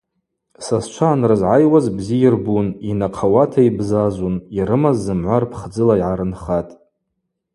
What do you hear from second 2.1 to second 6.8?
йырбун, йнахъауата йбзазун, йрымаз зымгӏва рпхдзыла йгӏарынхатӏ.